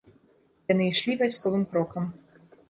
[0.71, 2.09] Яны ішлі вайсковым крокам.